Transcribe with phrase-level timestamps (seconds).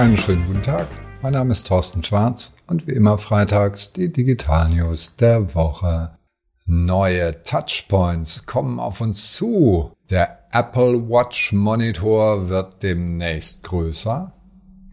[0.00, 0.88] Einen schönen guten Tag.
[1.20, 6.16] Mein Name ist Thorsten Schwarz und wie immer freitags die Digital News der Woche.
[6.64, 9.92] Neue Touchpoints kommen auf uns zu.
[10.08, 14.32] Der Apple Watch Monitor wird demnächst größer.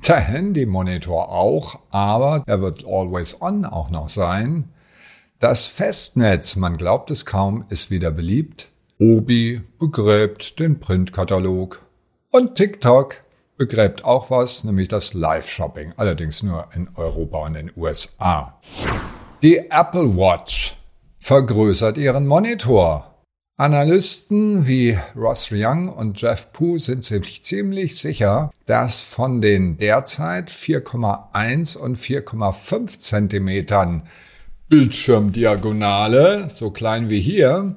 [0.05, 4.73] Der Handy Monitor auch, aber er wird always on auch noch sein.
[5.39, 8.67] Das Festnetz, man glaubt es kaum, ist wieder beliebt.
[8.99, 11.79] Obi begräbt den Printkatalog.
[12.29, 13.23] Und TikTok
[13.57, 18.59] begräbt auch was, nämlich das Live-Shopping, allerdings nur in Europa und in den USA.
[19.41, 20.77] Die Apple Watch
[21.19, 23.13] vergrößert ihren Monitor.
[23.57, 30.51] Analysten wie Ross Young und Jeff Poo sind ziemlich, ziemlich sicher, dass von den derzeit
[30.51, 34.03] 4,1 und 4,5 Zentimetern
[34.69, 37.75] Bildschirmdiagonale, so klein wie hier,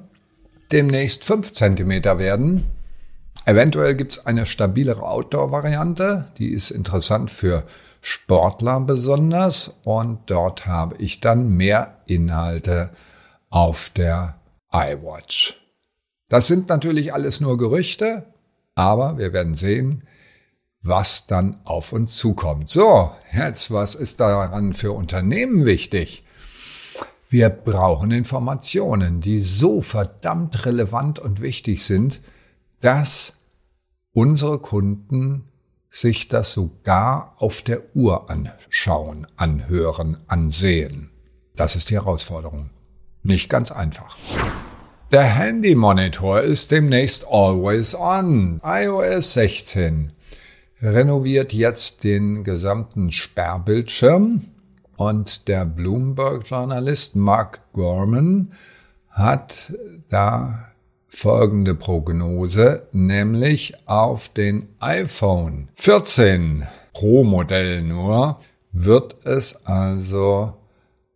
[0.71, 2.65] demnächst 5 Zentimeter werden
[3.45, 7.63] Eventuell gibt es eine stabilere Outdoor-Variante, die ist interessant für
[7.99, 12.91] Sportler besonders und dort habe ich dann mehr Inhalte
[13.49, 14.35] auf der
[14.71, 15.57] iWatch.
[16.29, 18.25] Das sind natürlich alles nur Gerüchte,
[18.75, 20.07] aber wir werden sehen,
[20.81, 22.69] was dann auf uns zukommt.
[22.69, 26.23] So, jetzt, was ist daran für Unternehmen wichtig?
[27.29, 32.19] Wir brauchen Informationen, die so verdammt relevant und wichtig sind,
[32.81, 33.33] dass
[34.13, 35.45] unsere Kunden
[35.89, 41.11] sich das sogar auf der Uhr anschauen, anhören, ansehen.
[41.55, 42.69] Das ist die Herausforderung.
[43.23, 44.17] Nicht ganz einfach.
[45.11, 48.61] Der Handy Monitor ist demnächst always on.
[48.63, 50.13] iOS 16
[50.81, 54.45] renoviert jetzt den gesamten Sperrbildschirm
[54.95, 58.53] und der Bloomberg-Journalist Mark Gorman
[59.09, 59.73] hat
[60.09, 60.70] da
[61.13, 68.39] folgende Prognose, nämlich auf den iPhone 14 Pro Modell nur
[68.71, 70.53] wird es also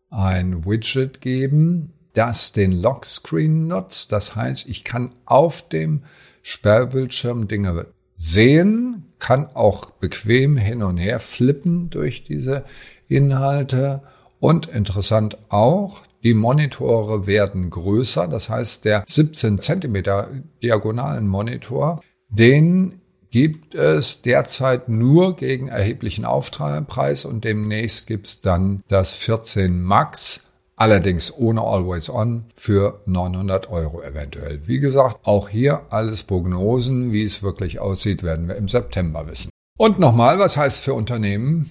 [0.10, 4.11] ein Widget geben, das den Lockscreen nutzt.
[4.11, 6.04] Das heißt, ich kann auf dem
[6.44, 12.66] Sperrbildschirm Dinge sehen, kann auch bequem hin und her flippen durch diese
[13.08, 14.04] Inhalte
[14.39, 20.27] und interessant auch, die Monitore werden größer, das heißt der 17 Zentimeter
[20.63, 22.99] diagonalen Monitor, den
[23.30, 30.41] gibt es derzeit nur gegen erheblichen Aufpreis und demnächst gibt's dann das 14 Max,
[30.75, 34.67] allerdings ohne Always On für 900 Euro eventuell.
[34.67, 39.52] Wie gesagt, auch hier alles Prognosen, wie es wirklich aussieht, werden wir im September wissen.
[39.77, 41.69] Und nochmal, was heißt für Unternehmen?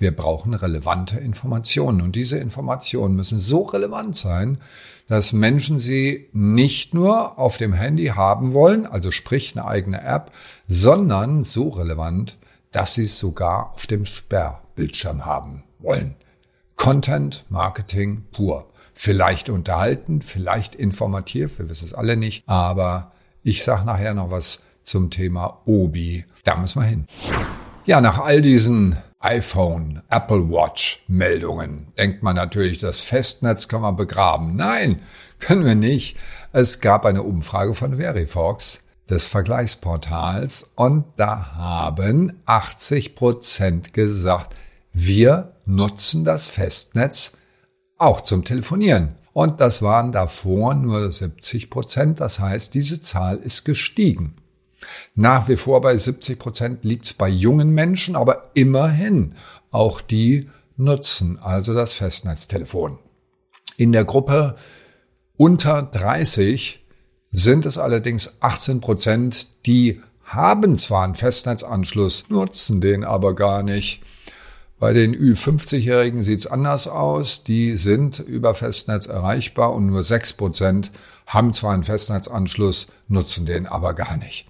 [0.00, 4.56] Wir brauchen relevante Informationen und diese Informationen müssen so relevant sein,
[5.08, 10.32] dass Menschen sie nicht nur auf dem Handy haben wollen, also sprich eine eigene App,
[10.66, 12.38] sondern so relevant,
[12.72, 16.14] dass sie es sogar auf dem Sperrbildschirm haben wollen.
[16.76, 18.70] Content Marketing pur.
[18.94, 23.12] Vielleicht unterhalten, vielleicht informativ, wir wissen es alle nicht, aber
[23.42, 26.24] ich sage nachher noch was zum Thema Obi.
[26.44, 27.06] Da müssen wir hin.
[27.84, 31.88] Ja, nach all diesen iPhone, Apple Watch Meldungen.
[31.98, 34.56] Denkt man natürlich, das Festnetz kann man begraben.
[34.56, 35.02] Nein,
[35.38, 36.16] können wir nicht.
[36.52, 44.54] Es gab eine Umfrage von Verifox des Vergleichsportals und da haben 80 Prozent gesagt,
[44.92, 47.32] wir nutzen das Festnetz
[47.98, 49.16] auch zum Telefonieren.
[49.32, 52.20] Und das waren davor nur 70 Prozent.
[52.20, 54.34] Das heißt, diese Zahl ist gestiegen.
[55.14, 59.34] Nach wie vor bei 70 Prozent liegt es bei jungen Menschen, aber immerhin
[59.70, 62.98] auch die nutzen also das Festnetztelefon.
[63.76, 64.56] In der Gruppe
[65.36, 66.84] unter 30
[67.30, 74.02] sind es allerdings 18 Prozent, die haben zwar einen Festnetzanschluss, nutzen den aber gar nicht.
[74.78, 77.44] Bei den Ü50-Jährigen sieht's anders aus.
[77.44, 80.90] Die sind über Festnetz erreichbar und nur 6 Prozent
[81.26, 84.49] haben zwar einen Festnetzanschluss, nutzen den aber gar nicht.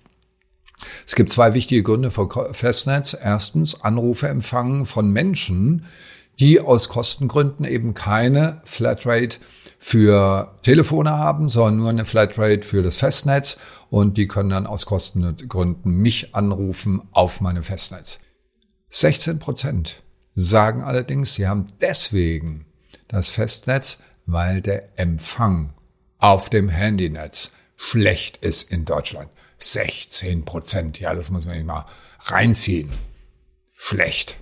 [1.06, 3.16] Es gibt zwei wichtige Gründe für Festnetz.
[3.20, 5.86] Erstens Anrufe empfangen von Menschen,
[6.38, 9.38] die aus Kostengründen eben keine Flatrate
[9.78, 13.58] für Telefone haben, sondern nur eine Flatrate für das Festnetz
[13.90, 18.18] und die können dann aus Kostengründen mich anrufen auf meine Festnetz.
[18.88, 20.02] 16 Prozent
[20.34, 22.66] sagen allerdings, sie haben deswegen
[23.08, 25.74] das Festnetz, weil der Empfang
[26.18, 29.30] auf dem Handynetz schlecht ist in Deutschland.
[29.62, 31.00] 16 Prozent.
[31.00, 31.86] Ja, das muss man nicht mal
[32.20, 32.90] reinziehen.
[33.74, 34.36] Schlecht.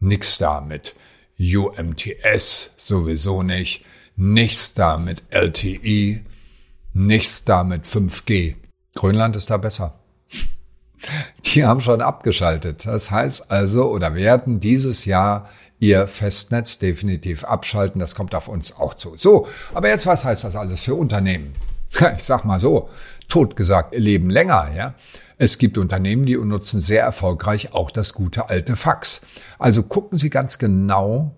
[0.00, 0.94] Nix da mit
[1.38, 3.84] UMTS, sowieso nicht.
[4.16, 6.22] Nichts da mit LTE.
[6.92, 8.54] Nichts da mit 5G.
[8.94, 9.98] Grönland ist da besser.
[11.44, 12.86] die haben schon abgeschaltet.
[12.86, 15.48] Das heißt also, oder werden dieses Jahr
[15.78, 18.00] ihr Festnetz definitiv abschalten.
[18.00, 19.16] Das kommt auf uns auch zu.
[19.16, 21.54] So, aber jetzt, was heißt das alles für Unternehmen?
[22.16, 22.90] Ich sag mal so,
[23.28, 24.94] totgesagt, leben länger, ja.
[25.38, 29.20] Es gibt Unternehmen, die nutzen sehr erfolgreich auch das gute alte Fax.
[29.58, 31.36] Also gucken Sie ganz genau,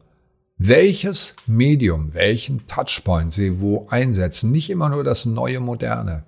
[0.56, 4.52] welches Medium, welchen Touchpoint Sie wo einsetzen.
[4.52, 6.24] Nicht immer nur das neue Moderne.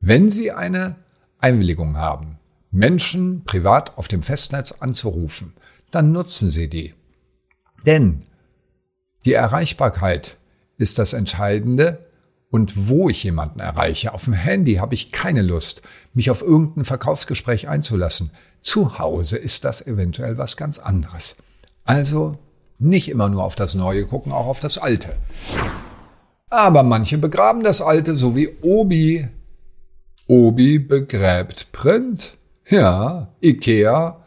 [0.00, 0.96] Wenn Sie eine
[1.38, 2.38] Einwilligung haben,
[2.72, 5.52] Menschen privat auf dem Festnetz anzurufen,
[5.92, 6.94] dann nutzen Sie die.
[7.86, 8.22] Denn
[9.24, 10.38] die Erreichbarkeit
[10.76, 12.06] ist das Entscheidende
[12.52, 14.12] und wo ich jemanden erreiche.
[14.12, 15.80] Auf dem Handy habe ich keine Lust,
[16.12, 18.30] mich auf irgendein Verkaufsgespräch einzulassen.
[18.60, 21.36] Zu Hause ist das eventuell was ganz anderes.
[21.84, 22.36] Also
[22.78, 25.16] nicht immer nur auf das Neue gucken, auch auf das Alte.
[26.50, 29.26] Aber manche begraben das Alte, so wie Obi.
[30.28, 32.36] Obi begräbt Print.
[32.68, 34.22] Ja, Ikea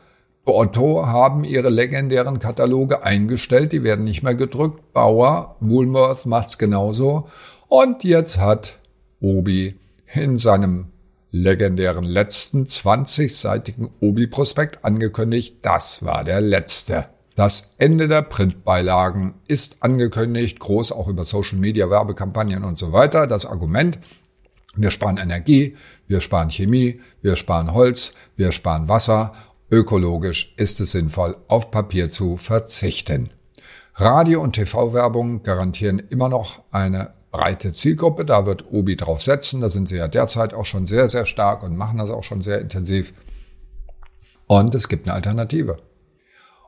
[0.45, 4.93] Otto haben ihre legendären Kataloge eingestellt, die werden nicht mehr gedrückt.
[4.93, 7.27] Bauer, Woolworth macht's genauso.
[7.67, 8.79] Und jetzt hat
[9.19, 9.79] Obi
[10.13, 10.87] in seinem
[11.31, 17.07] legendären letzten 20-seitigen Obi-Prospekt angekündigt, das war der letzte.
[17.35, 23.27] Das Ende der Printbeilagen ist angekündigt, groß auch über Social Media, Werbekampagnen und so weiter.
[23.27, 23.99] Das Argument,
[24.77, 25.75] wir sparen Energie,
[26.07, 29.33] wir sparen Chemie, wir sparen Holz, wir sparen Wasser
[29.71, 33.31] Ökologisch ist es sinnvoll, auf Papier zu verzichten.
[33.95, 38.23] Radio- und TV-Werbung garantieren immer noch eine breite Zielgruppe.
[38.23, 39.59] Da wird Obi drauf setzen.
[39.59, 42.41] Da sind sie ja derzeit auch schon sehr, sehr stark und machen das auch schon
[42.41, 43.13] sehr intensiv.
[44.47, 45.77] Und es gibt eine Alternative.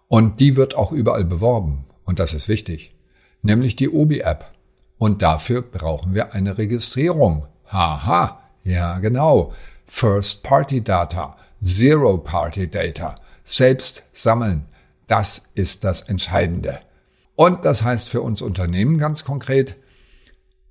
[0.09, 1.85] Und die wird auch überall beworben.
[2.03, 2.93] Und das ist wichtig.
[3.41, 4.51] Nämlich die Obi-App.
[4.97, 7.47] Und dafür brauchen wir eine Registrierung.
[7.67, 8.41] Haha.
[8.63, 9.53] Ja, genau.
[9.85, 11.37] First-Party-Data.
[11.63, 14.65] Zero-Party-Data selbst sammeln.
[15.07, 16.79] Das ist das Entscheidende.
[17.35, 19.77] Und das heißt für uns Unternehmen ganz konkret,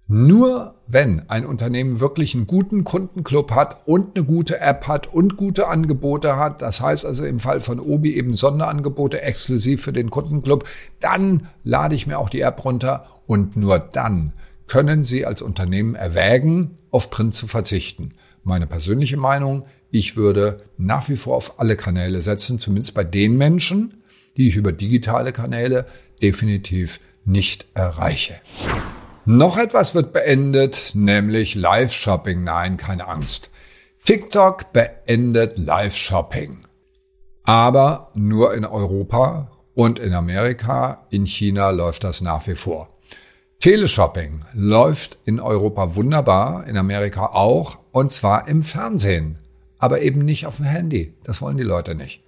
[0.08, 5.36] nur wenn ein Unternehmen wirklich einen guten Kundenclub hat und eine gute App hat und
[5.36, 10.10] gute Angebote hat, das heißt also im Fall von Obi eben Sonderangebote exklusiv für den
[10.10, 10.64] Kundenclub,
[11.00, 14.32] dann lade ich mir auch die App runter und nur dann
[14.68, 18.14] können Sie als Unternehmen erwägen, auf Print zu verzichten.
[18.44, 23.36] Meine persönliche Meinung, ich würde nach wie vor auf alle Kanäle setzen, zumindest bei den
[23.36, 24.02] Menschen,
[24.36, 25.86] die ich über digitale Kanäle
[26.22, 28.34] definitiv nicht erreiche.
[29.26, 32.42] Noch etwas wird beendet, nämlich Live-Shopping.
[32.44, 33.50] Nein, keine Angst.
[34.04, 36.60] TikTok beendet Live-Shopping.
[37.44, 41.06] Aber nur in Europa und in Amerika.
[41.10, 42.88] In China läuft das nach wie vor.
[43.60, 49.40] Teleshopping läuft in Europa wunderbar, in Amerika auch, und zwar im Fernsehen
[49.78, 51.14] aber eben nicht auf dem Handy.
[51.24, 52.22] Das wollen die Leute nicht.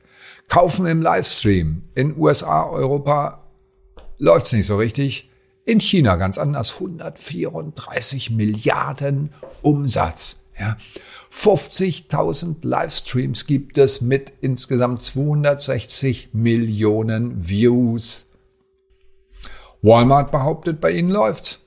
[0.48, 1.84] Kaufen im Livestream.
[1.94, 3.44] In USA, Europa
[4.18, 5.27] läuft's nicht so richtig.
[5.68, 6.76] In China ganz anders.
[6.80, 10.40] 134 Milliarden Umsatz.
[10.58, 10.78] Ja.
[11.30, 18.28] 50.000 Livestreams gibt es mit insgesamt 260 Millionen Views.
[19.82, 21.58] Walmart behauptet, bei ihnen läuft's.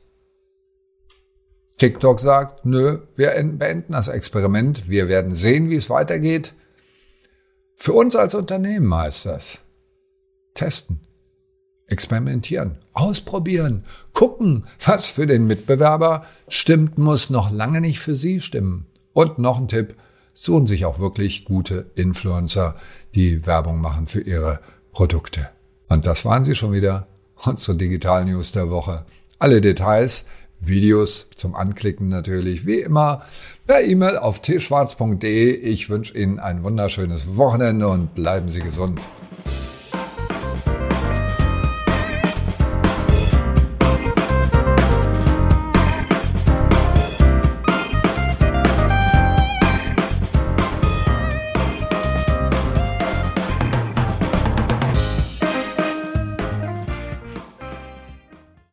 [1.78, 6.56] TikTok sagt, nö, wir beenden das Experiment, wir werden sehen, wie es weitergeht.
[7.76, 9.60] Für uns als Unternehmen heißt das
[10.56, 11.02] testen,
[11.92, 13.84] experimentieren, ausprobieren,
[14.14, 18.86] gucken, was für den Mitbewerber stimmt, muss noch lange nicht für Sie stimmen.
[19.14, 19.96] Und noch ein Tipp,
[20.34, 22.76] suchen sich auch wirklich gute Influencer,
[23.14, 24.60] die Werbung machen für ihre
[24.92, 25.50] Produkte.
[25.90, 29.06] Und das waren sie schon wieder, unsere Digital News der Woche.
[29.40, 30.26] Alle Details
[30.62, 33.24] Videos zum Anklicken natürlich wie immer
[33.66, 35.54] per E-Mail auf tschwarz.de.
[35.54, 39.02] Ich wünsche Ihnen ein wunderschönes Wochenende und bleiben Sie gesund.